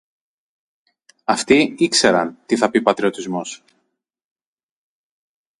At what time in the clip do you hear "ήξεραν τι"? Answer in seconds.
1.77-2.57